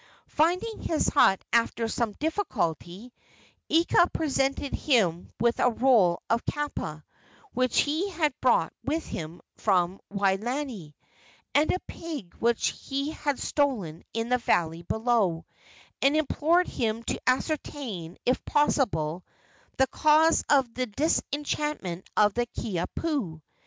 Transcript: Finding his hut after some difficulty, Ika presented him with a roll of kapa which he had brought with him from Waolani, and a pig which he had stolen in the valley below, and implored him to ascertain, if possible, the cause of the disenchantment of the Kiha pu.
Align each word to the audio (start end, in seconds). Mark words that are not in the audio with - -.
Finding 0.29 0.81
his 0.81 1.09
hut 1.09 1.43
after 1.53 1.87
some 1.87 2.13
difficulty, 2.13 3.13
Ika 3.69 4.09
presented 4.11 4.73
him 4.73 5.29
with 5.39 5.59
a 5.59 5.69
roll 5.69 6.23
of 6.27 6.43
kapa 6.43 7.03
which 7.53 7.81
he 7.81 8.09
had 8.09 8.33
brought 8.41 8.73
with 8.83 9.05
him 9.05 9.41
from 9.57 9.99
Waolani, 10.11 10.95
and 11.53 11.71
a 11.71 11.77
pig 11.81 12.33
which 12.39 12.69
he 12.69 13.11
had 13.11 13.37
stolen 13.37 14.03
in 14.11 14.29
the 14.29 14.39
valley 14.39 14.81
below, 14.81 15.45
and 16.01 16.17
implored 16.17 16.65
him 16.67 17.03
to 17.03 17.21
ascertain, 17.29 18.17
if 18.25 18.43
possible, 18.43 19.23
the 19.77 19.85
cause 19.85 20.43
of 20.49 20.73
the 20.73 20.87
disenchantment 20.87 22.09
of 22.17 22.33
the 22.33 22.47
Kiha 22.47 22.87
pu. 22.95 23.39